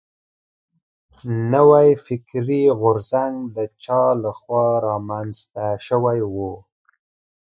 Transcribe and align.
نوی 1.53 1.89
فکري 2.05 2.61
غورځنګ 2.79 3.35
د 3.55 3.57
چا 3.83 4.01
له 4.23 4.31
خوا 4.39 4.67
را 4.85 4.97
منځ 5.09 5.35
ته 5.53 5.65
شوی 5.87 6.19
و. 6.33 6.35